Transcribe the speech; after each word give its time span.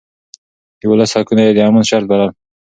د 0.79 0.81
ولس 0.91 1.11
حقونه 1.17 1.41
يې 1.45 1.51
د 1.55 1.59
امن 1.67 1.83
شرط 1.89 2.05
بلل. 2.09 2.29